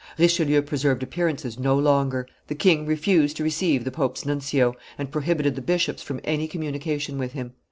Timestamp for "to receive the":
3.37-3.91